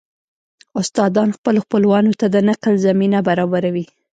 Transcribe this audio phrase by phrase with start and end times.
[0.81, 3.85] استادان خپلو خپلوانو ته د نقل زمينه برابروي